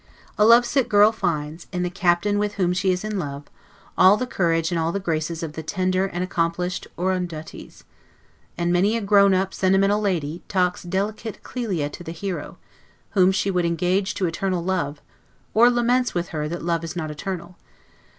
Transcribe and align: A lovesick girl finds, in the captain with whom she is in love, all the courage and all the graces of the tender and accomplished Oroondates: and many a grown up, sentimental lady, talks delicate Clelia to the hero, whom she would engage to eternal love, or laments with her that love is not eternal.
A 0.35 0.45
lovesick 0.45 0.89
girl 0.89 1.11
finds, 1.11 1.67
in 1.71 1.83
the 1.83 1.89
captain 1.91 2.39
with 2.39 2.55
whom 2.55 2.73
she 2.73 2.91
is 2.91 3.03
in 3.03 3.19
love, 3.19 3.43
all 3.95 4.17
the 4.17 4.25
courage 4.25 4.71
and 4.71 4.79
all 4.79 4.91
the 4.91 4.99
graces 4.99 5.43
of 5.43 5.53
the 5.53 5.61
tender 5.61 6.07
and 6.07 6.23
accomplished 6.23 6.87
Oroondates: 6.97 7.83
and 8.57 8.73
many 8.73 8.97
a 8.97 9.01
grown 9.01 9.35
up, 9.35 9.53
sentimental 9.53 10.01
lady, 10.01 10.41
talks 10.47 10.81
delicate 10.81 11.43
Clelia 11.43 11.87
to 11.91 12.03
the 12.03 12.13
hero, 12.13 12.57
whom 13.11 13.31
she 13.31 13.51
would 13.51 13.61
engage 13.63 14.15
to 14.15 14.25
eternal 14.25 14.63
love, 14.63 15.03
or 15.53 15.69
laments 15.69 16.15
with 16.15 16.29
her 16.29 16.47
that 16.49 16.63
love 16.65 16.83
is 16.83 16.95
not 16.95 17.11
eternal. 17.11 17.55